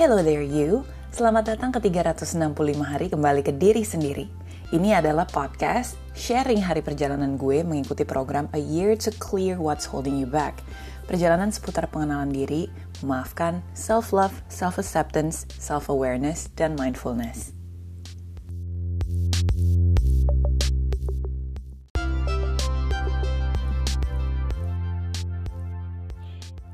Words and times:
Hello 0.00 0.24
there 0.24 0.40
you, 0.40 0.80
selamat 1.12 1.52
datang 1.52 1.76
ke 1.76 1.92
365 1.92 2.56
hari 2.80 3.12
kembali 3.12 3.44
ke 3.44 3.52
diri 3.52 3.84
sendiri. 3.84 4.32
Ini 4.72 4.96
adalah 4.96 5.28
podcast 5.28 5.92
sharing 6.16 6.64
hari 6.64 6.80
perjalanan 6.80 7.36
gue 7.36 7.60
mengikuti 7.60 8.08
program 8.08 8.48
A 8.56 8.60
Year 8.64 8.96
to 8.96 9.12
Clear 9.20 9.60
What's 9.60 9.84
Holding 9.84 10.16
You 10.16 10.24
Back. 10.24 10.64
Perjalanan 11.04 11.52
seputar 11.52 11.84
pengenalan 11.92 12.32
diri, 12.32 12.72
memaafkan, 13.04 13.60
self-love, 13.76 14.32
self-acceptance, 14.48 15.44
self-awareness, 15.60 16.48
dan 16.56 16.80
mindfulness. 16.80 17.52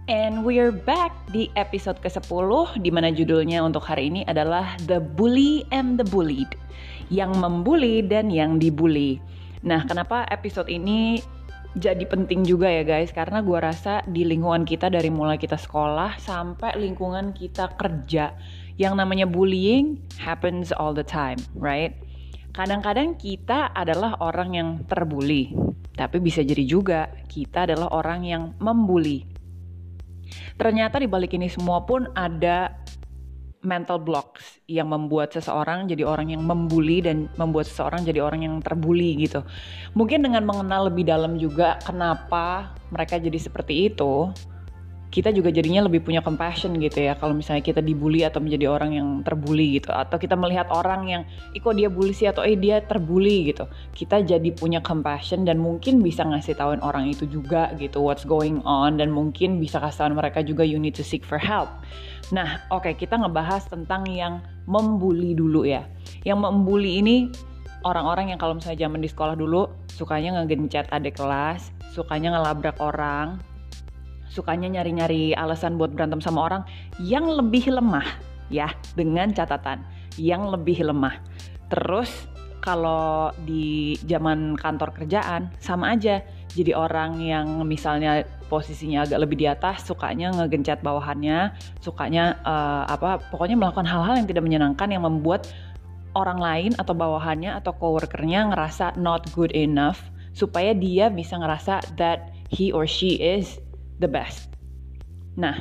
And 0.06 0.46
we're 0.46 0.70
back 0.70 1.10
di 1.34 1.50
episode 1.58 1.98
ke-10 1.98 2.78
di 2.78 2.94
mana 2.94 3.10
judulnya 3.10 3.58
untuk 3.66 3.82
hari 3.90 4.06
ini 4.06 4.22
adalah 4.30 4.78
The 4.86 5.02
Bully 5.02 5.66
and 5.74 5.98
the 5.98 6.06
Bullied. 6.06 6.54
Yang 7.10 7.34
membuli 7.34 8.06
dan 8.06 8.30
yang 8.30 8.62
dibully. 8.62 9.18
Nah, 9.66 9.82
kenapa 9.82 10.22
episode 10.30 10.70
ini 10.70 11.18
jadi 11.74 12.06
penting 12.06 12.46
juga 12.46 12.70
ya 12.70 12.86
guys? 12.86 13.10
Karena 13.10 13.42
gue 13.42 13.58
rasa 13.58 14.06
di 14.06 14.22
lingkungan 14.22 14.62
kita 14.62 14.94
dari 14.94 15.10
mulai 15.10 15.42
kita 15.42 15.58
sekolah 15.58 16.22
sampai 16.22 16.78
lingkungan 16.78 17.34
kita 17.34 17.74
kerja, 17.74 18.30
yang 18.78 18.94
namanya 18.94 19.26
bullying 19.26 19.98
happens 20.22 20.70
all 20.70 20.94
the 20.94 21.02
time, 21.02 21.42
right? 21.58 21.98
Kadang-kadang 22.54 23.18
kita 23.18 23.74
adalah 23.74 24.14
orang 24.22 24.54
yang 24.54 24.68
terbully, 24.86 25.50
tapi 25.98 26.22
bisa 26.22 26.46
jadi 26.46 26.62
juga 26.62 27.10
kita 27.26 27.66
adalah 27.66 27.90
orang 27.90 28.22
yang 28.22 28.42
membuli 28.62 29.35
Ternyata 30.58 31.00
di 31.00 31.08
balik 31.08 31.34
ini 31.34 31.50
semua 31.50 31.82
pun 31.84 32.10
ada 32.14 32.72
mental 33.66 33.98
blocks 33.98 34.62
yang 34.70 34.94
membuat 34.94 35.34
seseorang 35.34 35.90
jadi 35.90 36.06
orang 36.06 36.30
yang 36.30 36.46
membuli 36.46 37.02
dan 37.02 37.26
membuat 37.34 37.66
seseorang 37.66 38.06
jadi 38.06 38.22
orang 38.22 38.46
yang 38.46 38.54
terbuli 38.62 39.18
gitu. 39.18 39.42
Mungkin 39.98 40.22
dengan 40.22 40.46
mengenal 40.46 40.86
lebih 40.88 41.02
dalam 41.02 41.34
juga 41.36 41.82
kenapa 41.82 42.76
mereka 42.94 43.18
jadi 43.18 43.36
seperti 43.36 43.90
itu, 43.90 44.30
kita 45.06 45.30
juga 45.30 45.54
jadinya 45.54 45.86
lebih 45.86 46.02
punya 46.02 46.20
compassion 46.20 46.76
gitu 46.82 47.06
ya 47.06 47.14
kalau 47.16 47.32
misalnya 47.32 47.62
kita 47.62 47.80
dibully 47.80 48.26
atau 48.26 48.42
menjadi 48.42 48.66
orang 48.68 48.90
yang 48.92 49.08
terbully 49.22 49.78
gitu. 49.78 49.94
Atau 49.94 50.18
kita 50.18 50.34
melihat 50.34 50.66
orang 50.68 51.06
yang 51.06 51.22
iko 51.54 51.72
dia 51.72 51.86
bully 51.88 52.12
sih? 52.12 52.28
Atau 52.28 52.42
eh 52.42 52.58
dia 52.58 52.82
terbully 52.82 53.54
gitu. 53.54 53.70
Kita 53.94 54.20
jadi 54.20 54.50
punya 54.52 54.82
compassion 54.82 55.46
dan 55.46 55.62
mungkin 55.62 56.02
bisa 56.02 56.26
ngasih 56.26 56.58
tahuin 56.58 56.82
orang 56.82 57.08
itu 57.08 57.24
juga 57.30 57.72
gitu 57.78 58.02
what's 58.02 58.26
going 58.26 58.60
on. 58.66 58.98
Dan 58.98 59.14
mungkin 59.14 59.62
bisa 59.62 59.78
kasih 59.78 60.10
tahu 60.10 60.18
mereka 60.18 60.42
juga 60.42 60.66
you 60.66 60.76
need 60.76 60.92
to 60.92 61.06
seek 61.06 61.22
for 61.22 61.38
help. 61.38 61.70
Nah 62.34 62.60
oke 62.74 62.90
okay, 62.90 62.94
kita 62.98 63.16
ngebahas 63.16 63.64
tentang 63.70 64.04
yang 64.10 64.42
membuli 64.66 65.32
dulu 65.32 65.62
ya. 65.62 65.86
Yang 66.26 66.38
membuli 66.50 66.98
ini 67.00 67.16
orang-orang 67.86 68.34
yang 68.34 68.38
kalau 68.42 68.58
misalnya 68.58 68.90
zaman 68.90 68.98
di 68.98 69.06
sekolah 69.06 69.38
dulu 69.38 69.70
sukanya 69.86 70.42
ngegencet 70.42 70.90
adik 70.90 71.16
kelas 71.16 71.70
sukanya 71.94 72.36
ngelabrak 72.36 72.76
orang 72.82 73.40
sukanya 74.36 74.68
nyari-nyari 74.68 75.32
alasan 75.32 75.80
buat 75.80 75.96
berantem 75.96 76.20
sama 76.20 76.44
orang 76.44 76.62
yang 77.00 77.24
lebih 77.24 77.72
lemah 77.72 78.04
ya 78.52 78.68
dengan 78.92 79.32
catatan 79.32 79.80
yang 80.20 80.44
lebih 80.52 80.84
lemah. 80.84 81.16
Terus 81.72 82.28
kalau 82.60 83.30
di 83.46 83.94
zaman 84.04 84.58
kantor 84.58 84.90
kerjaan 84.90 85.54
sama 85.62 85.94
aja 85.94 86.18
jadi 86.50 86.74
orang 86.74 87.22
yang 87.22 87.62
misalnya 87.62 88.26
posisinya 88.50 89.06
agak 89.06 89.22
lebih 89.22 89.38
di 89.38 89.46
atas 89.46 89.86
sukanya 89.86 90.34
ngegencet 90.34 90.82
bawahannya 90.82 91.54
sukanya 91.78 92.34
uh, 92.42 92.82
apa 92.90 93.22
pokoknya 93.30 93.54
melakukan 93.54 93.86
hal-hal 93.86 94.18
yang 94.18 94.26
tidak 94.26 94.42
menyenangkan 94.42 94.90
yang 94.90 95.06
membuat 95.06 95.46
orang 96.18 96.42
lain 96.42 96.72
atau 96.74 96.90
bawahannya 96.90 97.54
atau 97.54 97.70
coworkernya 97.76 98.50
ngerasa 98.50 98.98
not 98.98 99.22
good 99.30 99.54
enough 99.54 100.02
supaya 100.34 100.74
dia 100.74 101.06
bisa 101.06 101.38
ngerasa 101.38 101.86
that 101.94 102.34
he 102.50 102.74
or 102.74 102.82
she 102.82 103.14
is 103.22 103.62
the 104.00 104.08
best. 104.08 104.52
Nah, 105.36 105.60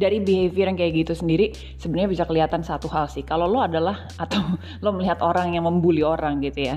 dari 0.00 0.22
behavior 0.22 0.70
yang 0.70 0.78
kayak 0.78 0.92
gitu 1.04 1.12
sendiri 1.12 1.52
sebenarnya 1.76 2.10
bisa 2.10 2.24
kelihatan 2.24 2.62
satu 2.62 2.86
hal 2.88 3.10
sih. 3.10 3.26
Kalau 3.26 3.50
lo 3.50 3.60
adalah 3.60 4.08
atau 4.22 4.40
lo 4.80 4.90
melihat 4.94 5.20
orang 5.20 5.54
yang 5.54 5.66
membuli 5.66 6.00
orang 6.00 6.40
gitu 6.40 6.72
ya. 6.72 6.76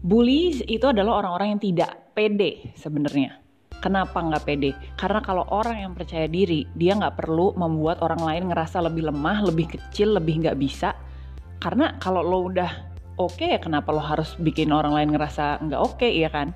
Bullies 0.00 0.64
itu 0.64 0.88
adalah 0.88 1.20
orang-orang 1.20 1.56
yang 1.56 1.62
tidak 1.62 2.16
pede 2.16 2.72
sebenarnya. 2.72 3.36
Kenapa 3.80 4.20
nggak 4.20 4.44
pede? 4.44 4.76
Karena 4.96 5.24
kalau 5.24 5.44
orang 5.48 5.80
yang 5.80 5.92
percaya 5.96 6.28
diri, 6.28 6.68
dia 6.76 6.92
nggak 6.96 7.16
perlu 7.20 7.56
membuat 7.56 8.04
orang 8.04 8.20
lain 8.20 8.42
ngerasa 8.52 8.80
lebih 8.84 9.08
lemah, 9.08 9.44
lebih 9.48 9.72
kecil, 9.76 10.20
lebih 10.20 10.44
nggak 10.44 10.56
bisa. 10.60 10.92
Karena 11.60 11.96
kalau 11.96 12.20
lo 12.20 12.48
udah 12.48 12.68
oke, 13.16 13.40
okay, 13.40 13.56
kenapa 13.60 13.92
lo 13.92 14.00
harus 14.00 14.36
bikin 14.40 14.72
orang 14.72 14.96
lain 14.96 15.10
ngerasa 15.16 15.64
nggak 15.64 15.80
oke, 15.80 15.96
okay, 16.00 16.12
ya 16.16 16.28
kan? 16.28 16.52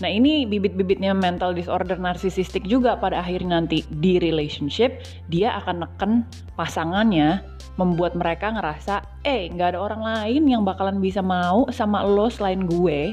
Nah 0.00 0.08
ini 0.08 0.48
bibit-bibitnya 0.48 1.12
mental 1.12 1.52
disorder 1.52 2.00
narsisistik 2.00 2.64
juga 2.64 2.96
pada 2.96 3.20
akhirnya 3.20 3.60
nanti 3.60 3.84
di 4.00 4.16
relationship 4.16 5.04
dia 5.28 5.52
akan 5.60 5.84
neken 5.84 6.12
pasangannya 6.56 7.44
membuat 7.76 8.16
mereka 8.16 8.52
ngerasa 8.56 9.04
eh 9.28 9.52
nggak 9.52 9.76
ada 9.76 9.80
orang 9.80 10.02
lain 10.04 10.48
yang 10.48 10.62
bakalan 10.64 10.96
bisa 10.96 11.20
mau 11.20 11.68
sama 11.68 12.00
lo 12.00 12.32
selain 12.32 12.64
gue. 12.64 13.12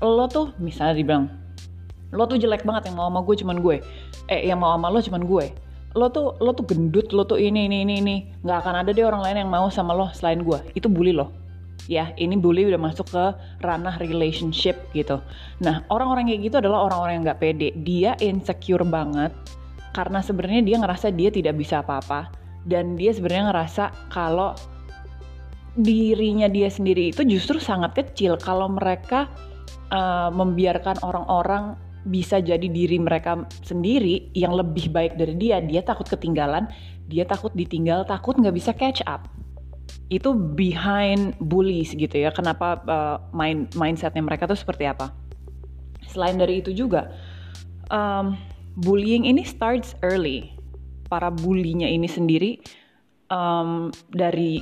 Lo 0.00 0.24
tuh 0.30 0.56
misalnya 0.56 0.96
dibilang 0.96 1.28
lo 2.14 2.30
tuh 2.30 2.38
jelek 2.38 2.62
banget 2.62 2.88
yang 2.88 2.96
mau 2.96 3.10
sama 3.12 3.20
gue 3.20 3.36
cuman 3.44 3.58
gue. 3.60 3.76
Eh 4.32 4.48
yang 4.48 4.64
mau 4.64 4.72
sama 4.72 4.88
lo 4.88 4.98
cuman 5.04 5.22
gue. 5.28 5.46
Lo 5.94 6.08
tuh 6.08 6.40
lo 6.40 6.56
tuh 6.56 6.64
gendut 6.64 7.12
lo 7.12 7.28
tuh 7.28 7.36
ini 7.36 7.68
ini 7.68 7.84
ini 7.84 7.94
ini. 8.00 8.16
Nggak 8.40 8.58
akan 8.64 8.74
ada 8.80 8.90
deh 8.96 9.04
orang 9.04 9.20
lain 9.20 9.44
yang 9.44 9.50
mau 9.52 9.68
sama 9.68 9.92
lo 9.92 10.08
selain 10.16 10.40
gue. 10.40 10.58
Itu 10.72 10.88
bully 10.88 11.12
lo 11.12 11.43
ya 11.86 12.12
ini 12.16 12.36
bully 12.40 12.68
udah 12.68 12.80
masuk 12.80 13.12
ke 13.12 13.24
ranah 13.60 13.96
relationship 14.00 14.76
gitu. 14.96 15.20
Nah 15.60 15.84
orang-orang 15.92 16.32
kayak 16.32 16.42
gitu 16.52 16.56
adalah 16.60 16.88
orang-orang 16.88 17.20
yang 17.20 17.24
nggak 17.28 17.40
pede. 17.40 17.68
Dia 17.84 18.12
insecure 18.20 18.84
banget 18.84 19.32
karena 19.92 20.20
sebenarnya 20.24 20.62
dia 20.64 20.76
ngerasa 20.80 21.12
dia 21.12 21.30
tidak 21.30 21.54
bisa 21.60 21.84
apa-apa. 21.84 22.32
Dan 22.64 22.96
dia 22.96 23.12
sebenarnya 23.12 23.52
ngerasa 23.52 23.84
kalau 24.08 24.56
dirinya 25.76 26.48
dia 26.48 26.72
sendiri 26.72 27.12
itu 27.12 27.20
justru 27.28 27.60
sangat 27.60 27.92
kecil. 27.92 28.40
Kalau 28.40 28.72
mereka 28.72 29.28
uh, 29.92 30.32
membiarkan 30.32 31.04
orang-orang 31.04 31.76
bisa 32.04 32.36
jadi 32.36 32.68
diri 32.68 33.00
mereka 33.00 33.48
sendiri 33.64 34.28
yang 34.36 34.52
lebih 34.52 34.92
baik 34.92 35.16
dari 35.16 35.36
dia 35.36 35.60
dia 35.60 35.84
takut 35.84 36.08
ketinggalan. 36.08 36.64
Dia 37.04 37.28
takut 37.28 37.52
ditinggal 37.52 38.08
takut 38.08 38.32
nggak 38.40 38.56
bisa 38.56 38.72
catch 38.72 39.04
up 39.04 39.28
itu 40.12 40.36
behind 40.36 41.36
bullies 41.40 41.96
gitu 41.96 42.12
ya. 42.12 42.30
Kenapa 42.34 42.80
uh, 42.84 43.16
mind 43.32 43.72
mindsetnya 43.76 44.20
mereka 44.20 44.44
tuh 44.44 44.58
seperti 44.58 44.84
apa? 44.84 45.12
Selain 46.08 46.36
dari 46.36 46.60
itu 46.60 46.70
juga 46.76 47.08
um, 47.88 48.36
bullying 48.76 49.24
ini 49.24 49.42
starts 49.42 49.96
early. 50.04 50.52
Para 51.08 51.28
bulinya 51.32 51.86
ini 51.86 52.08
sendiri 52.08 52.60
um, 53.28 53.92
dari 54.12 54.60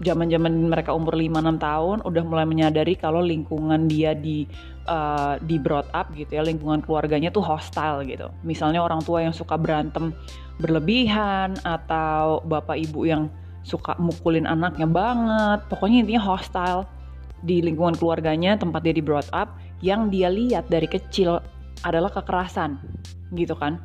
zaman-zaman 0.00 0.72
mereka 0.72 0.96
umur 0.96 1.12
5-6 1.12 1.60
tahun 1.60 1.96
udah 2.08 2.22
mulai 2.24 2.48
menyadari 2.48 2.96
kalau 2.96 3.20
lingkungan 3.20 3.84
dia 3.84 4.16
di 4.16 4.48
uh, 4.88 5.36
di 5.44 5.60
brought 5.60 5.92
up 5.92 6.08
gitu 6.16 6.40
ya 6.40 6.42
lingkungan 6.42 6.80
keluarganya 6.80 7.28
tuh 7.28 7.44
hostile 7.44 8.00
gitu. 8.08 8.32
Misalnya 8.42 8.80
orang 8.80 9.04
tua 9.04 9.20
yang 9.20 9.36
suka 9.36 9.60
berantem 9.60 10.16
berlebihan 10.56 11.56
atau 11.64 12.40
bapak 12.48 12.80
ibu 12.80 13.04
yang 13.04 13.28
suka 13.62 13.96
mukulin 14.00 14.48
anaknya 14.48 14.88
banget. 14.88 15.66
Pokoknya 15.68 16.04
intinya 16.04 16.22
hostile 16.22 16.88
di 17.40 17.64
lingkungan 17.64 17.96
keluarganya 17.96 18.56
tempat 18.60 18.84
dia 18.84 18.94
di 18.94 19.00
brought 19.04 19.28
up 19.32 19.56
yang 19.80 20.12
dia 20.12 20.28
lihat 20.28 20.68
dari 20.68 20.84
kecil 20.84 21.40
adalah 21.84 22.12
kekerasan 22.12 22.76
gitu 23.32 23.56
kan. 23.56 23.80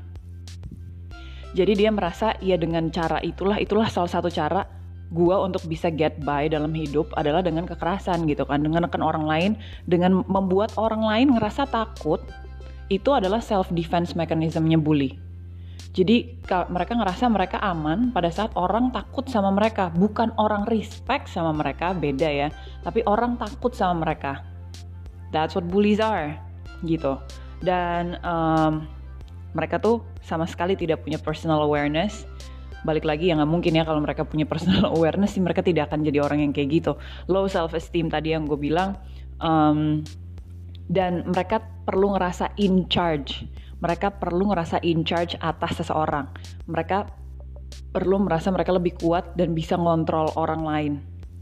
Jadi 1.56 1.72
dia 1.80 1.88
merasa 1.88 2.36
ya 2.44 2.60
dengan 2.60 2.92
cara 2.92 3.24
itulah 3.24 3.56
itulah 3.56 3.88
salah 3.88 4.12
satu 4.12 4.27
cara 4.27 4.68
gua 5.16 5.39
untuk 5.48 5.63
bisa 5.72 5.88
get 5.88 6.19
by 6.27 6.51
dalam 6.51 6.75
hidup 6.75 7.07
adalah 7.16 7.39
dengan 7.39 7.63
kekerasan 7.63 8.27
gitu 8.27 8.44
kan. 8.44 8.60
Dengan 8.60 8.83
nekan 8.83 9.00
orang 9.00 9.24
lain 9.24 9.51
dengan 9.88 10.27
membuat 10.27 10.75
orang 10.75 11.00
lain 11.00 11.27
ngerasa 11.39 11.72
takut 11.72 12.19
itu 12.92 13.10
adalah 13.16 13.39
self 13.39 13.72
defense 13.72 14.13
mechanismnya 14.13 14.75
bully 14.75 15.25
jadi 15.95 16.27
mereka 16.68 16.92
ngerasa 17.00 17.31
mereka 17.31 17.57
aman 17.63 18.12
pada 18.12 18.27
saat 18.27 18.51
orang 18.59 18.92
takut 18.92 19.24
sama 19.31 19.47
mereka, 19.56 19.88
bukan 19.95 20.36
orang 20.36 20.68
respect 20.68 21.31
sama 21.31 21.56
mereka, 21.56 21.95
beda 21.95 22.27
ya. 22.27 22.51
Tapi 22.83 23.00
orang 23.07 23.39
takut 23.39 23.71
sama 23.71 24.03
mereka. 24.03 24.44
That's 25.31 25.56
what 25.56 25.71
bullies 25.71 26.03
are, 26.03 26.36
gitu. 26.83 27.15
Dan 27.63 28.19
um, 28.27 28.83
mereka 29.56 29.80
tuh 29.80 30.03
sama 30.19 30.44
sekali 30.44 30.75
tidak 30.75 31.00
punya 31.00 31.15
personal 31.15 31.63
awareness. 31.63 32.27
Balik 32.83 33.07
lagi 33.07 33.31
ya 33.31 33.39
nggak 33.39 33.48
mungkin 33.48 33.80
ya 33.80 33.88
kalau 33.88 34.03
mereka 34.03 34.27
punya 34.27 34.44
personal 34.44 34.91
awareness 35.00 35.39
sih 35.39 35.41
mereka 35.41 35.63
tidak 35.63 35.88
akan 35.88 36.03
jadi 36.03 36.19
orang 36.19 36.44
yang 36.44 36.51
kayak 36.51 36.75
gitu. 36.75 37.00
Low 37.31 37.48
self 37.48 37.71
esteem 37.71 38.12
tadi 38.12 38.36
yang 38.36 38.44
gue 38.44 38.59
bilang. 38.59 39.00
Um, 39.39 40.03
dan 40.91 41.24
mereka 41.24 41.63
perlu 41.88 42.13
ngerasa 42.19 42.51
in 42.59 42.86
charge 42.91 43.48
mereka 43.80 44.12
perlu 44.13 44.51
ngerasa 44.51 44.80
in 44.83 45.04
charge 45.04 45.36
atas 45.39 45.83
seseorang. 45.83 46.31
Mereka 46.68 47.25
perlu 47.92 48.24
merasa 48.24 48.51
mereka 48.51 48.75
lebih 48.75 49.00
kuat 49.00 49.36
dan 49.36 49.56
bisa 49.56 49.75
ngontrol 49.75 50.31
orang 50.36 50.63
lain 50.63 50.94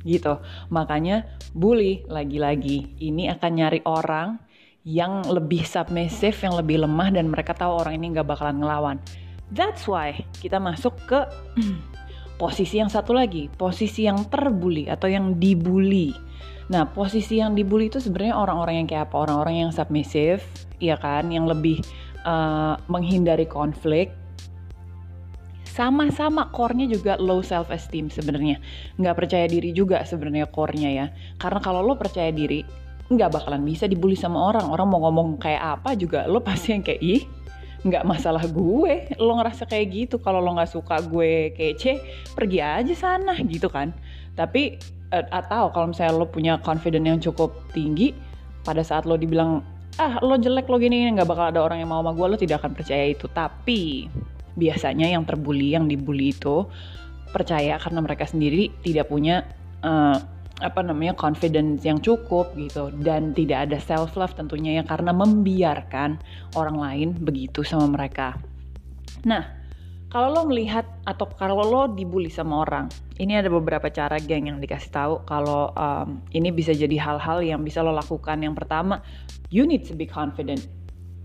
gitu. 0.03 0.39
Makanya 0.69 1.25
bully 1.55 2.03
lagi-lagi 2.11 2.99
ini 2.99 3.31
akan 3.31 3.51
nyari 3.55 3.81
orang 3.87 4.39
yang 4.83 5.23
lebih 5.23 5.63
submissive, 5.63 6.35
yang 6.43 6.59
lebih 6.59 6.83
lemah 6.83 7.09
dan 7.15 7.31
mereka 7.31 7.55
tahu 7.55 7.79
orang 7.79 7.95
ini 7.97 8.13
nggak 8.13 8.27
bakalan 8.27 8.59
ngelawan. 8.59 8.97
That's 9.53 9.87
why 9.87 10.27
kita 10.43 10.59
masuk 10.59 10.93
ke 11.07 11.23
posisi 12.41 12.83
yang 12.83 12.91
satu 12.91 13.15
lagi, 13.15 13.47
posisi 13.55 14.03
yang 14.03 14.27
terbully 14.27 14.91
atau 14.91 15.07
yang 15.07 15.39
dibully. 15.39 16.11
Nah, 16.71 16.87
posisi 16.87 17.39
yang 17.39 17.55
dibully 17.55 17.91
itu 17.91 17.99
sebenarnya 17.99 18.35
orang-orang 18.39 18.83
yang 18.83 18.87
kayak 18.87 19.11
apa? 19.11 19.15
Orang-orang 19.27 19.67
yang 19.67 19.71
submissive, 19.75 20.43
ya 20.79 20.95
kan, 20.95 21.27
yang 21.27 21.43
lebih 21.43 21.83
uh, 22.23 22.75
menghindari 22.87 23.45
konflik, 23.47 24.11
sama-sama 25.73 26.53
core-nya 26.53 26.85
juga 26.85 27.17
low 27.17 27.41
self 27.41 27.73
esteem 27.73 28.07
sebenarnya. 28.13 28.61
Nggak 29.01 29.15
percaya 29.25 29.45
diri 29.49 29.73
juga 29.73 30.05
sebenarnya 30.05 30.45
core-nya 30.53 30.89
ya. 30.93 31.05
Karena 31.41 31.59
kalau 31.59 31.81
lo 31.81 31.97
percaya 31.97 32.29
diri 32.29 32.61
nggak 33.09 33.29
bakalan 33.33 33.65
bisa 33.65 33.89
dibully 33.89 34.13
sama 34.13 34.53
orang. 34.53 34.69
Orang 34.69 34.93
mau 34.93 35.01
ngomong 35.09 35.41
kayak 35.41 35.81
apa 35.81 35.97
juga 35.97 36.29
lo 36.29 36.45
pasti 36.45 36.77
yang 36.77 36.85
kayak 36.85 37.01
ih 37.01 37.25
nggak 37.83 38.05
masalah 38.05 38.45
gue. 38.45 39.17
Lo 39.17 39.33
ngerasa 39.41 39.65
kayak 39.65 39.85
gitu. 39.89 40.15
Kalau 40.21 40.37
lo 40.45 40.53
nggak 40.53 40.69
suka 40.69 41.01
gue 41.01 41.57
kece 41.57 41.97
pergi 42.37 42.61
aja 42.61 42.93
sana 42.93 43.33
gitu 43.41 43.65
kan. 43.65 43.89
Tapi 44.37 44.77
uh, 45.09 45.25
atau 45.33 45.73
kalau 45.73 45.89
misalnya 45.89 46.13
lo 46.13 46.29
punya 46.29 46.61
confidence 46.61 47.07
yang 47.09 47.17
cukup 47.17 47.49
tinggi 47.73 48.13
pada 48.61 48.85
saat 48.85 49.09
lo 49.09 49.17
dibilang 49.17 49.72
ah 50.01 50.17
lo 50.25 50.37
jelek 50.37 50.65
lo 50.69 50.81
gini 50.81 51.05
nggak 51.13 51.29
bakal 51.29 51.53
ada 51.53 51.61
orang 51.61 51.81
yang 51.81 51.89
mau 51.93 52.01
sama 52.01 52.17
gue 52.17 52.27
lo 52.33 52.37
tidak 52.37 52.65
akan 52.65 52.73
percaya 52.73 53.05
itu 53.13 53.29
tapi 53.29 54.09
biasanya 54.53 55.09
yang 55.09 55.25
terbully, 55.25 55.73
yang 55.73 55.89
dibully 55.89 56.33
itu 56.33 56.65
percaya 57.33 57.81
karena 57.81 57.99
mereka 58.05 58.29
sendiri 58.29 58.69
tidak 58.85 59.09
punya 59.09 59.41
uh, 59.81 60.17
apa 60.61 60.79
namanya 60.85 61.17
confidence 61.17 61.81
yang 61.81 61.97
cukup 61.97 62.53
gitu 62.53 62.93
dan 63.01 63.33
tidak 63.33 63.67
ada 63.69 63.77
self 63.81 64.13
love 64.13 64.37
tentunya 64.37 64.79
ya 64.79 64.83
karena 64.85 65.09
membiarkan 65.09 66.21
orang 66.53 66.77
lain 66.77 67.09
begitu 67.17 67.65
sama 67.65 67.89
mereka. 67.89 68.37
Nah, 69.25 69.62
kalau 70.13 70.29
lo 70.29 70.41
melihat 70.45 70.85
atau 71.09 71.25
kalau 71.25 71.57
lo 71.65 71.89
dibully 71.89 72.29
sama 72.29 72.61
orang, 72.61 72.85
ini 73.17 73.33
ada 73.33 73.49
beberapa 73.49 73.89
cara 73.89 74.21
geng 74.21 74.45
yang 74.45 74.61
dikasih 74.61 74.93
tahu 74.93 75.13
kalau 75.25 75.73
um, 75.73 76.21
ini 76.37 76.53
bisa 76.53 76.69
jadi 76.69 76.93
hal-hal 77.01 77.41
yang 77.41 77.65
bisa 77.65 77.81
lo 77.81 77.89
lakukan. 77.89 78.37
Yang 78.37 78.61
pertama, 78.61 79.01
you 79.49 79.65
need 79.65 79.89
to 79.89 79.97
be 79.97 80.05
confident. 80.05 80.69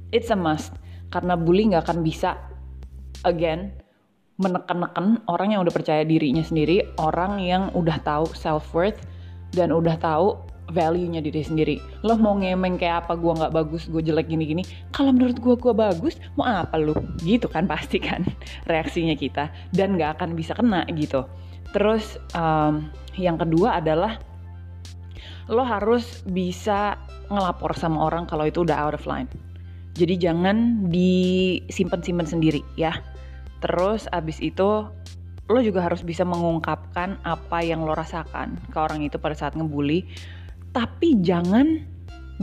It's 0.08 0.32
a 0.32 0.38
must 0.40 0.72
karena 1.12 1.36
bully 1.36 1.68
nggak 1.68 1.84
akan 1.84 2.00
bisa 2.00 2.40
again 3.28 3.76
menekan-nekan 4.40 5.20
orang 5.28 5.52
yang 5.52 5.60
udah 5.68 5.74
percaya 5.76 6.08
dirinya 6.08 6.40
sendiri, 6.40 6.80
orang 6.96 7.44
yang 7.44 7.68
udah 7.76 8.00
tahu 8.00 8.32
self 8.32 8.72
worth 8.72 9.04
dan 9.52 9.68
udah 9.68 10.00
tahu 10.00 10.47
value-nya 10.72 11.24
diri 11.24 11.40
sendiri. 11.40 11.76
Lo 12.04 12.16
mau 12.20 12.36
ngemeng 12.36 12.76
kayak 12.76 13.06
apa 13.06 13.16
gue 13.16 13.32
nggak 13.32 13.52
bagus, 13.52 13.88
gue 13.88 14.02
jelek 14.04 14.28
gini-gini. 14.28 14.62
Kalau 14.92 15.12
menurut 15.12 15.40
gue 15.40 15.54
gue 15.56 15.74
bagus, 15.74 16.20
mau 16.36 16.44
apa 16.48 16.76
lo? 16.76 16.96
Gitu 17.24 17.48
kan 17.48 17.64
pasti 17.72 17.98
kan 18.00 18.24
reaksinya 18.68 19.16
kita 19.16 19.48
dan 19.72 19.96
nggak 19.96 20.20
akan 20.20 20.36
bisa 20.36 20.52
kena 20.52 20.84
gitu. 20.92 21.24
Terus 21.72 22.16
um, 22.32 22.88
yang 23.16 23.36
kedua 23.36 23.80
adalah 23.80 24.20
lo 25.48 25.64
harus 25.64 26.20
bisa 26.28 26.96
ngelapor 27.28 27.76
sama 27.76 28.08
orang 28.08 28.24
kalau 28.28 28.44
itu 28.48 28.64
udah 28.64 28.76
out 28.88 28.96
of 28.96 29.04
line. 29.08 29.28
Jadi 29.96 30.20
jangan 30.20 30.88
disimpan-simpan 30.92 32.28
sendiri 32.28 32.62
ya. 32.78 33.00
Terus 33.58 34.06
abis 34.14 34.38
itu 34.38 34.86
lo 35.48 35.60
juga 35.64 35.80
harus 35.80 36.04
bisa 36.04 36.28
mengungkapkan 36.28 37.16
apa 37.24 37.64
yang 37.64 37.82
lo 37.82 37.96
rasakan 37.96 38.60
ke 38.68 38.76
orang 38.78 39.00
itu 39.00 39.16
pada 39.16 39.34
saat 39.34 39.56
ngebully. 39.56 40.04
Tapi 40.72 41.20
jangan 41.24 41.82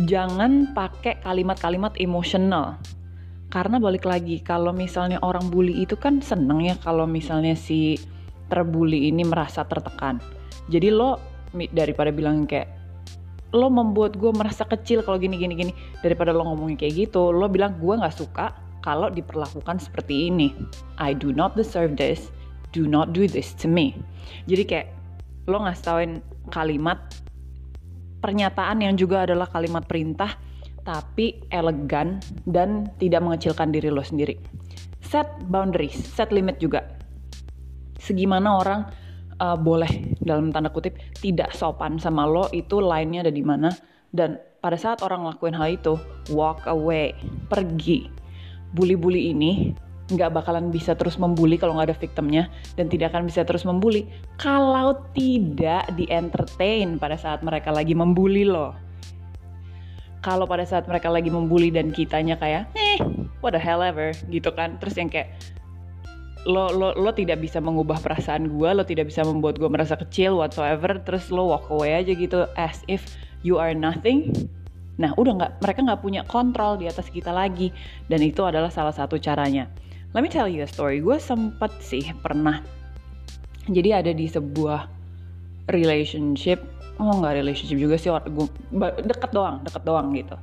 jangan 0.03 0.75
pakai 0.75 1.23
kalimat-kalimat 1.23 1.95
emosional. 2.01 2.79
Karena 3.53 3.79
balik 3.79 4.03
lagi 4.03 4.43
kalau 4.43 4.75
misalnya 4.75 5.21
orang 5.23 5.47
bully 5.47 5.85
itu 5.87 5.95
kan 5.95 6.19
seneng 6.19 6.65
ya 6.65 6.75
kalau 6.83 7.07
misalnya 7.07 7.55
si 7.55 7.95
terbully 8.51 9.07
ini 9.07 9.23
merasa 9.23 9.63
tertekan. 9.63 10.19
Jadi 10.67 10.91
lo 10.91 11.21
daripada 11.71 12.11
bilang 12.11 12.43
kayak 12.43 12.75
lo 13.55 13.71
membuat 13.71 14.19
gue 14.19 14.35
merasa 14.35 14.67
kecil 14.67 14.99
kalau 14.99 15.15
gini 15.15 15.39
gini 15.39 15.55
gini 15.55 15.71
daripada 16.03 16.35
lo 16.35 16.43
ngomongin 16.43 16.75
kayak 16.75 17.07
gitu 17.07 17.31
lo 17.31 17.47
bilang 17.47 17.79
gue 17.79 17.95
nggak 17.95 18.11
suka 18.11 18.51
kalau 18.83 19.07
diperlakukan 19.07 19.79
seperti 19.79 20.27
ini 20.27 20.51
I 20.99 21.15
do 21.15 21.31
not 21.31 21.55
deserve 21.55 21.95
this 21.95 22.35
do 22.75 22.83
not 22.83 23.15
do 23.15 23.23
this 23.31 23.55
to 23.63 23.71
me 23.71 23.95
jadi 24.51 24.63
kayak 24.67 24.87
lo 25.47 25.63
ngasih 25.63 25.83
tauin 25.87 26.11
kalimat 26.51 26.99
pernyataan 28.25 28.81
yang 28.81 28.97
juga 28.97 29.29
adalah 29.29 29.45
kalimat 29.45 29.85
perintah 29.85 30.33
tapi 30.81 31.45
elegan 31.53 32.17
dan 32.49 32.89
tidak 32.97 33.21
mengecilkan 33.21 33.69
diri 33.69 33.93
lo 33.93 34.01
sendiri. 34.01 34.33
Set 35.05 35.29
boundaries 35.53 35.93
set 35.93 36.33
limit 36.33 36.57
juga. 36.57 36.81
Segimana 38.01 38.57
orang 38.57 38.81
uh, 39.37 39.53
boleh 39.53 40.17
dalam 40.25 40.49
tanda 40.49 40.73
kutip 40.73 40.97
tidak 41.21 41.53
sopan 41.53 42.01
sama 42.01 42.25
lo 42.25 42.49
itu 42.49 42.81
lainnya 42.81 43.29
ada 43.29 43.33
di 43.33 43.45
mana. 43.45 43.69
Dan 44.09 44.41
pada 44.61 44.77
saat 44.77 45.05
orang 45.05 45.29
ngelakuin 45.29 45.57
hal 45.57 45.69
itu 45.77 45.93
walk 46.33 46.65
away 46.65 47.13
pergi. 47.49 48.09
Bully-bully 48.73 49.33
ini 49.37 49.51
nggak 50.05 50.37
bakalan 50.37 50.69
bisa 50.69 50.93
terus 50.93 51.17
membuli 51.17 51.57
kalau 51.57 51.77
nggak 51.77 51.89
ada 51.89 51.97
victimnya 51.97 52.43
dan 52.77 52.85
tidak 52.91 53.13
akan 53.13 53.25
bisa 53.25 53.41
terus 53.41 53.65
membuli. 53.65 54.05
Kalau 54.37 55.01
tidak 55.17 55.89
di 55.97 56.05
entertain 56.13 57.01
pada 57.01 57.17
saat 57.17 57.41
mereka 57.41 57.73
lagi 57.73 57.97
membuli 57.97 58.45
lo 58.45 58.85
kalau 60.25 60.49
pada 60.49 60.65
saat 60.65 60.89
mereka 60.89 61.13
lagi 61.13 61.29
membuli 61.29 61.69
dan 61.69 61.93
kitanya 61.93 62.33
kayak 62.41 62.65
eh 62.73 62.97
what 63.45 63.53
the 63.53 63.61
hell 63.61 63.85
ever 63.85 64.09
gitu 64.33 64.49
kan. 64.49 64.81
Terus 64.81 64.97
yang 64.97 65.13
kayak 65.13 65.37
lo 66.49 66.73
lo 66.73 66.97
lo 66.97 67.13
tidak 67.13 67.45
bisa 67.45 67.61
mengubah 67.61 68.01
perasaan 68.01 68.49
gue 68.49 68.69
lo 68.73 68.81
tidak 68.81 69.13
bisa 69.13 69.21
membuat 69.21 69.61
gue 69.61 69.69
merasa 69.69 69.93
kecil 69.93 70.41
whatsoever 70.41 70.97
terus 71.05 71.29
lo 71.29 71.53
walk 71.53 71.69
away 71.69 72.01
aja 72.01 72.17
gitu 72.17 72.49
as 72.57 72.81
if 72.89 73.05
you 73.45 73.61
are 73.61 73.77
nothing. 73.77 74.33
Nah 74.97 75.13
udah 75.13 75.37
nggak 75.37 75.51
mereka 75.61 75.79
nggak 75.85 76.01
punya 76.01 76.21
kontrol 76.25 76.81
di 76.81 76.89
atas 76.89 77.05
kita 77.13 77.29
lagi. 77.29 77.69
Dan 78.09 78.25
itu 78.25 78.41
adalah 78.41 78.73
salah 78.73 78.97
satu 78.97 79.21
caranya 79.21 79.69
let 80.15 80.23
me 80.23 80.31
tell 80.31 80.47
you 80.47 80.63
a 80.63 80.69
story. 80.69 81.03
Gue 81.03 81.19
sempet 81.19 81.75
sih 81.83 82.07
pernah. 82.23 82.63
Jadi 83.67 83.91
ada 83.91 84.15
di 84.15 84.31
sebuah 84.31 84.87
relationship. 85.67 86.63
Oh 86.95 87.19
nggak 87.19 87.43
relationship 87.43 87.75
juga 87.75 87.99
sih 87.99 88.07
gue 88.07 88.47
deket 89.03 89.35
doang 89.35 89.59
deket 89.67 89.83
doang 89.83 90.15
gitu. 90.15 90.39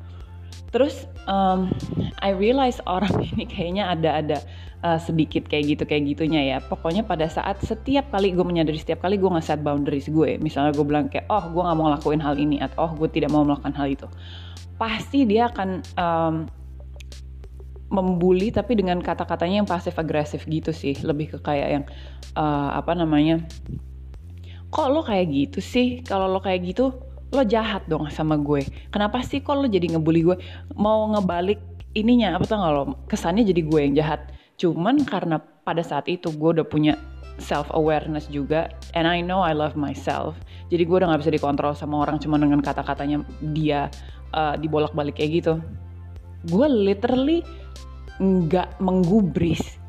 Terus 0.68 1.08
um, 1.24 1.72
I 2.20 2.36
realize 2.36 2.76
orang 2.84 3.16
ini 3.32 3.48
kayaknya 3.48 3.88
ada 3.88 4.10
ada 4.20 4.38
uh, 4.84 5.00
sedikit 5.00 5.48
kayak 5.48 5.64
gitu 5.72 5.82
kayak 5.88 6.04
gitunya 6.12 6.52
ya. 6.52 6.58
Pokoknya 6.60 7.08
pada 7.08 7.24
saat 7.32 7.64
setiap 7.64 8.12
kali 8.12 8.36
gue 8.36 8.44
menyadari 8.44 8.76
setiap 8.76 9.08
kali 9.08 9.16
gue 9.16 9.30
nge-set 9.32 9.64
boundaries 9.64 10.12
gue 10.12 10.36
misalnya 10.36 10.76
gue 10.76 10.84
bilang 10.84 11.08
kayak 11.08 11.24
oh 11.32 11.48
gue 11.48 11.62
nggak 11.64 11.76
mau 11.80 11.88
ngelakuin 11.88 12.20
hal 12.20 12.36
ini 12.36 12.60
atau 12.60 12.84
oh 12.84 12.92
gue 12.92 13.08
tidak 13.08 13.32
mau 13.32 13.40
melakukan 13.48 13.72
hal 13.72 13.88
itu. 13.88 14.04
Pasti 14.76 15.24
dia 15.24 15.48
akan 15.48 15.68
um, 15.96 16.34
membuli 17.92 18.48
tapi 18.48 18.72
dengan 18.72 19.04
kata-katanya 19.04 19.62
yang 19.62 19.68
pasif 19.68 20.00
agresif 20.00 20.48
gitu 20.48 20.72
sih. 20.72 20.96
Lebih 20.96 21.36
ke 21.36 21.38
kayak 21.44 21.68
yang 21.68 21.84
uh, 22.34 22.72
apa 22.72 22.96
namanya 22.96 23.44
kok 24.72 24.88
lo 24.88 25.04
kayak 25.04 25.28
gitu 25.28 25.60
sih? 25.60 26.00
Kalau 26.00 26.32
lo 26.32 26.40
kayak 26.40 26.64
gitu 26.64 26.96
lo 27.32 27.42
jahat 27.44 27.84
dong 27.88 28.08
sama 28.08 28.40
gue. 28.40 28.64
Kenapa 28.88 29.20
sih 29.20 29.44
kok 29.44 29.60
lo 29.60 29.68
jadi 29.68 29.92
ngebully 29.92 30.24
gue? 30.24 30.36
Mau 30.76 31.12
ngebalik 31.12 31.60
ininya 31.92 32.40
apa 32.40 32.44
tuh 32.48 32.56
kalau 32.56 32.84
kesannya 33.08 33.44
jadi 33.44 33.60
gue 33.60 33.80
yang 33.84 33.94
jahat. 33.96 34.20
Cuman 34.56 35.04
karena 35.04 35.40
pada 35.64 35.84
saat 35.84 36.08
itu 36.08 36.32
gue 36.32 36.60
udah 36.60 36.66
punya 36.66 36.96
self 37.40 37.68
awareness 37.72 38.28
juga 38.28 38.68
and 38.92 39.08
I 39.08 39.24
know 39.24 39.40
I 39.40 39.56
love 39.56 39.76
myself. 39.76 40.36
Jadi 40.68 40.88
gue 40.88 40.96
udah 41.00 41.12
gak 41.12 41.28
bisa 41.28 41.32
dikontrol 41.32 41.76
sama 41.76 42.04
orang 42.04 42.16
cuma 42.20 42.40
dengan 42.40 42.60
kata-katanya 42.64 43.24
dia 43.52 43.92
uh, 44.32 44.56
dibolak-balik 44.56 45.16
kayak 45.20 45.44
gitu. 45.44 45.54
Gue 46.48 46.66
literally 46.68 47.44
nggak 48.22 48.78
menggubris. 48.78 49.82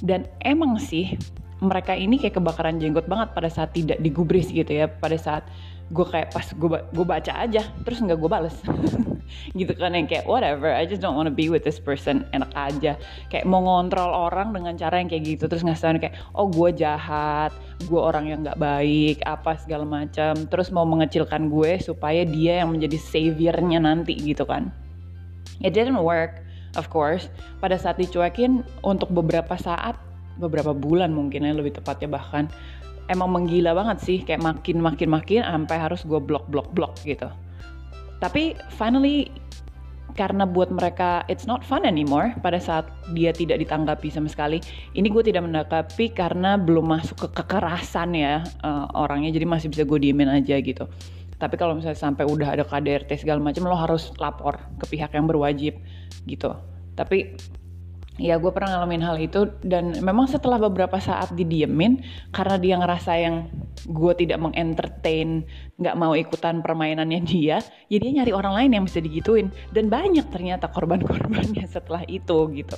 Dan 0.00 0.24
emang 0.40 0.80
sih 0.80 1.14
mereka 1.60 1.94
ini 1.94 2.18
kayak 2.18 2.40
kebakaran 2.40 2.80
jenggot 2.80 3.06
banget 3.06 3.32
pada 3.36 3.48
saat 3.52 3.76
tidak 3.76 4.00
digubris 4.00 4.48
gitu 4.48 4.72
ya. 4.72 4.88
Pada 4.88 5.20
saat 5.20 5.44
gue 5.92 6.06
kayak 6.08 6.32
pas 6.32 6.48
gue 6.48 6.68
gue 6.80 7.04
baca 7.04 7.32
aja 7.44 7.62
terus 7.84 8.00
nggak 8.00 8.16
gue 8.16 8.30
bales. 8.30 8.56
Gitu 9.56 9.72
kan 9.74 9.96
yang 9.96 10.04
kayak 10.04 10.28
whatever 10.28 10.68
I 10.68 10.84
just 10.84 11.00
don't 11.00 11.16
wanna 11.16 11.32
be 11.32 11.48
with 11.48 11.64
this 11.64 11.80
person 11.80 12.28
enak 12.36 12.52
aja. 12.54 12.96
Kayak 13.32 13.48
mau 13.48 13.64
ngontrol 13.64 14.12
orang 14.12 14.52
dengan 14.52 14.76
cara 14.76 15.00
yang 15.00 15.08
kayak 15.08 15.24
gitu 15.26 15.44
terus 15.48 15.64
ngasih 15.64 15.96
kayak 15.96 16.16
oh 16.36 16.46
gue 16.48 16.70
jahat 16.76 17.50
gue 17.88 17.98
orang 17.98 18.30
yang 18.30 18.44
nggak 18.44 18.60
baik 18.60 19.24
apa 19.24 19.56
segala 19.58 19.88
macam. 19.88 20.36
Terus 20.48 20.68
mau 20.70 20.84
mengecilkan 20.84 21.48
gue 21.48 21.80
supaya 21.80 22.22
dia 22.28 22.62
yang 22.62 22.72
menjadi 22.76 23.00
saviornya 23.00 23.80
nanti 23.80 24.12
gitu 24.16 24.44
kan. 24.44 24.70
It 25.64 25.72
didn't 25.72 25.98
work 25.98 26.43
of 26.74 26.90
course. 26.90 27.30
Pada 27.58 27.78
saat 27.78 27.98
dicuekin 27.98 28.62
untuk 28.86 29.10
beberapa 29.10 29.54
saat 29.58 29.98
beberapa 30.38 30.74
bulan 30.74 31.14
mungkin 31.14 31.46
ya 31.46 31.54
lebih 31.54 31.78
tepatnya 31.78 32.10
bahkan 32.10 32.50
emang 33.08 33.30
menggila 33.32 33.74
banget 33.74 33.98
sih. 34.02 34.18
Kayak 34.22 34.42
makin 34.42 34.82
makin 34.82 35.08
makin 35.10 35.40
sampai 35.42 35.76
harus 35.78 36.02
gue 36.04 36.20
blok 36.20 36.46
blok 36.50 36.70
blok 36.74 36.94
gitu. 37.06 37.30
Tapi 38.22 38.58
finally 38.74 39.30
karena 40.14 40.46
buat 40.46 40.70
mereka 40.70 41.26
it's 41.26 41.42
not 41.42 41.66
fun 41.66 41.82
anymore 41.82 42.30
pada 42.38 42.62
saat 42.62 42.86
dia 43.18 43.34
tidak 43.34 43.58
ditanggapi 43.66 44.14
sama 44.14 44.30
sekali 44.30 44.62
ini 44.94 45.10
gue 45.10 45.26
tidak 45.26 45.42
menanggapi 45.42 46.14
karena 46.14 46.54
belum 46.54 46.86
masuk 46.86 47.26
ke 47.26 47.28
kekerasan 47.42 48.14
ya 48.14 48.46
uh, 48.62 48.86
orangnya. 48.94 49.34
Jadi 49.34 49.46
masih 49.46 49.68
bisa 49.74 49.82
gue 49.82 49.98
diemin 49.98 50.30
aja 50.30 50.54
gitu 50.62 50.86
tapi 51.44 51.60
kalau 51.60 51.76
misalnya 51.76 52.00
sampai 52.00 52.24
udah 52.24 52.56
ada 52.56 52.64
KDRT 52.64 53.20
segala 53.20 53.44
macam 53.44 53.68
lo 53.68 53.76
harus 53.76 54.08
lapor 54.16 54.56
ke 54.80 54.96
pihak 54.96 55.12
yang 55.12 55.28
berwajib 55.28 55.76
gitu. 56.24 56.56
Tapi 56.96 57.36
ya 58.14 58.38
gue 58.38 58.50
pernah 58.54 58.78
ngalamin 58.78 59.02
hal 59.02 59.16
itu 59.18 59.50
dan 59.66 59.98
memang 59.98 60.30
setelah 60.30 60.62
beberapa 60.62 61.02
saat 61.02 61.34
didiemin 61.34 61.98
karena 62.30 62.56
dia 62.62 62.74
ngerasa 62.78 63.12
yang 63.18 63.50
gue 63.84 64.12
tidak 64.16 64.38
mengentertain 64.40 65.44
nggak 65.74 65.96
mau 65.98 66.14
ikutan 66.14 66.62
permainannya 66.62 67.20
dia 67.26 67.58
ya 67.90 67.98
dia 67.98 68.10
nyari 68.22 68.32
orang 68.32 68.54
lain 68.54 68.70
yang 68.78 68.84
bisa 68.86 69.02
digituin. 69.02 69.50
Dan 69.74 69.90
banyak 69.90 70.30
ternyata 70.30 70.70
korban-korbannya 70.70 71.66
setelah 71.74 72.06
itu 72.06 72.38
gitu. 72.54 72.76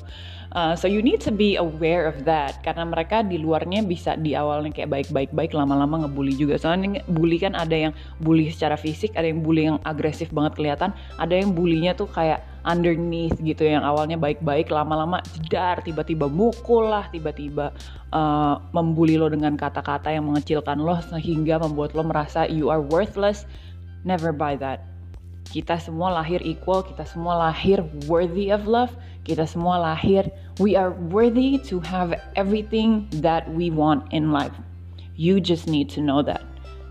Uh, 0.57 0.73
so 0.73 0.89
you 0.89 1.05
need 1.05 1.21
to 1.21 1.31
be 1.31 1.61
aware 1.61 2.09
of 2.09 2.25
that 2.25 2.57
karena 2.65 2.89
mereka 2.89 3.21
di 3.21 3.37
luarnya 3.37 3.85
bisa 3.85 4.17
di 4.17 4.33
awalnya 4.33 4.73
kayak 4.73 4.89
baik-baik 4.89 5.31
baik 5.37 5.53
lama-lama 5.53 6.07
ngebully 6.07 6.35
juga. 6.35 6.57
Soalnya 6.57 7.05
bully 7.07 7.37
kan 7.37 7.53
ada 7.53 7.77
yang 7.77 7.93
bully 8.25 8.49
secara 8.49 8.75
fisik 8.81 9.13
ada 9.15 9.29
yang 9.29 9.45
bully 9.45 9.69
yang 9.69 9.79
agresif 9.85 10.33
banget 10.33 10.57
kelihatan 10.57 10.91
ada 11.21 11.35
yang 11.37 11.53
bullynya 11.53 11.93
tuh 11.93 12.09
kayak 12.09 12.41
underneath 12.67 13.39
gitu 13.39 13.63
yang 13.63 13.87
awalnya 13.87 14.19
baik-baik 14.19 14.69
lama-lama 14.69 15.23
jedar 15.39 15.81
tiba-tiba 15.87 16.27
mukul 16.27 16.91
lah 16.91 17.07
tiba-tiba 17.15 17.71
uh, 18.11 18.59
membuli 18.75 19.15
lo 19.15 19.31
dengan 19.31 19.55
kata-kata 19.55 20.11
yang 20.11 20.27
mengecilkan 20.27 20.83
lo 20.83 20.99
sehingga 21.07 21.63
membuat 21.63 21.95
lo 21.95 22.03
merasa 22.03 22.45
you 22.51 22.69
are 22.69 22.83
worthless. 22.83 23.47
Never 24.03 24.35
buy 24.35 24.59
that. 24.59 24.83
Kita 25.47 25.79
semua 25.79 26.11
lahir 26.11 26.43
equal 26.43 26.83
kita 26.83 27.07
semua 27.07 27.39
lahir 27.39 27.81
worthy 28.11 28.51
of 28.51 28.67
love 28.67 28.91
kita 29.23 29.47
semua 29.47 29.79
lahir 29.79 30.27
we 30.59 30.75
are 30.75 30.95
worthy 31.11 31.59
to 31.59 31.79
have 31.83 32.15
everything 32.35 33.07
that 33.23 33.47
we 33.55 33.71
want 33.71 34.03
in 34.11 34.35
life. 34.35 34.55
You 35.15 35.39
just 35.39 35.71
need 35.71 35.87
to 35.97 36.03
know 36.03 36.21
that 36.27 36.43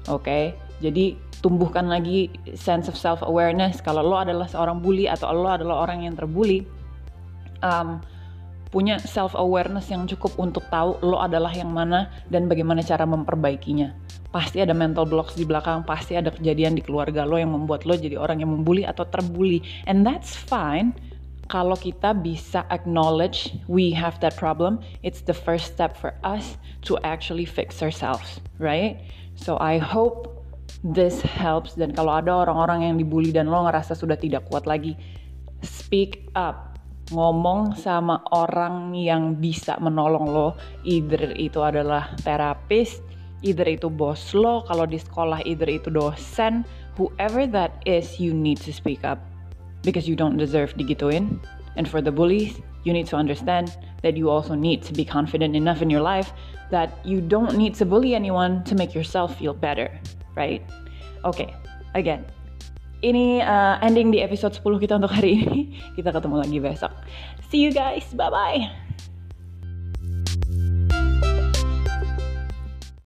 oke 0.07 0.25
okay? 0.25 0.53
jadi 0.79 1.17
tumbuhkan 1.45 1.85
lagi 1.85 2.33
sense 2.57 2.89
of 2.89 2.97
self 2.97 3.21
awareness 3.21 3.77
kalau 3.85 4.01
lo 4.01 4.17
adalah 4.17 4.49
seorang 4.49 4.81
bully 4.81 5.05
atau 5.05 5.29
lo 5.29 5.45
adalah 5.45 5.85
orang 5.85 6.09
yang 6.09 6.17
terbully 6.17 6.65
um, 7.61 8.01
punya 8.75 8.99
self 8.99 9.31
awareness 9.39 9.87
yang 9.87 10.03
cukup 10.03 10.35
untuk 10.35 10.67
tahu 10.67 10.99
lo 10.99 11.23
adalah 11.23 11.53
yang 11.55 11.71
mana 11.71 12.11
dan 12.27 12.51
bagaimana 12.51 12.83
cara 12.83 13.07
memperbaikinya. 13.07 13.95
Pasti 14.35 14.59
ada 14.59 14.75
mental 14.75 15.07
blocks 15.07 15.39
di 15.39 15.47
belakang 15.47 15.87
pasti 15.87 16.19
ada 16.19 16.27
kejadian 16.27 16.75
di 16.75 16.83
keluarga 16.83 17.23
lo 17.23 17.39
yang 17.39 17.55
membuat 17.55 17.87
lo 17.87 17.95
jadi 17.95 18.19
orang 18.19 18.43
yang 18.43 18.51
membuli 18.51 18.83
atau 18.83 19.07
terbully. 19.07 19.63
And 19.87 20.03
that's 20.03 20.35
fine. 20.35 20.91
Kalau 21.47 21.79
kita 21.79 22.19
bisa 22.19 22.67
acknowledge 22.67 23.53
we 23.71 23.95
have 23.95 24.19
that 24.19 24.35
problem, 24.35 24.83
it's 25.07 25.23
the 25.23 25.37
first 25.37 25.71
step 25.71 25.95
for 25.95 26.11
us 26.27 26.59
to 26.89 26.99
actually 27.07 27.45
fix 27.47 27.79
ourselves, 27.79 28.43
right? 28.59 28.99
So 29.39 29.55
I 29.61 29.77
hope 29.79 30.35
this 30.83 31.21
helps. 31.23 31.77
Dan 31.77 31.95
kalau 31.95 32.19
ada 32.19 32.33
orang-orang 32.45 32.91
yang 32.91 32.95
dibully 32.99 33.31
dan 33.31 33.47
lo 33.47 33.63
ngerasa 33.63 33.95
sudah 33.95 34.17
tidak 34.19 34.47
kuat 34.49 34.67
lagi 34.67 34.97
speak 35.63 36.27
up. 36.35 36.75
Ngomong 37.13 37.77
sama 37.77 38.25
orang 38.33 38.97
yang 38.97 39.37
bisa 39.37 39.77
menolong 39.77 40.25
lo. 40.25 40.57
Either 40.83 41.37
itu 41.37 41.61
adalah 41.61 42.17
terapis 42.25 42.99
either 43.45 43.67
itu 43.69 43.93
bos 43.93 44.33
lo 44.33 44.65
kalau 44.65 44.89
di 44.89 44.97
sekolah 44.97 45.45
either 45.45 45.69
itu 45.69 45.93
dosen 45.93 46.65
whoever 46.97 47.45
that 47.45 47.77
is 47.85 48.17
you 48.17 48.33
need 48.33 48.57
to 48.57 48.73
speak 48.73 49.05
up. 49.05 49.21
Because 49.85 50.09
you 50.09 50.17
don't 50.17 50.41
deserve 50.41 50.73
digituin. 50.73 51.37
And 51.77 51.85
for 51.85 52.01
the 52.01 52.09
bullies 52.09 52.57
you 52.85 52.93
need 52.93 53.05
to 53.09 53.17
understand 53.17 53.77
that 54.01 54.15
you 54.15 54.29
also 54.29 54.53
need 54.53 54.81
to 54.85 54.93
be 54.93 55.03
confident 55.03 55.55
enough 55.57 55.81
in 55.81 55.89
your 55.89 56.01
life 56.01 56.31
that 56.71 56.97
you 57.03 57.19
don't 57.19 57.57
need 57.57 57.73
to 57.75 57.85
bully 57.85 58.15
anyone 58.15 58.63
to 58.63 58.73
make 58.73 58.93
yourself 58.93 59.37
feel 59.37 59.53
better 59.53 59.89
right? 60.35 60.61
Oke, 61.25 61.43
okay, 61.43 61.49
again. 61.97 62.23
Ini 63.03 63.43
uh, 63.43 63.77
ending 63.85 64.09
di 64.09 64.23
episode 64.23 64.55
10 64.55 64.81
kita 64.81 64.97
untuk 64.97 65.13
hari 65.13 65.37
ini. 65.45 65.59
Kita 65.99 66.09
ketemu 66.09 66.41
lagi 66.41 66.57
besok. 66.57 66.93
See 67.51 67.61
you 67.61 67.69
guys. 67.69 68.07
Bye-bye. 68.15 68.84